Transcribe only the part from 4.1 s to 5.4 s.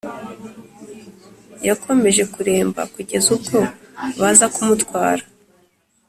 baza kumutwara